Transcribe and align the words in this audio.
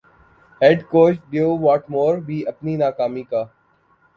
head 0.61 0.79
coach 0.91 1.15
Dav 1.29 1.47
Whatmore 1.63 2.13
بھی 2.27 2.37
اپنی 2.51 2.73
ناکامی 2.77 3.23
کا 3.31 3.41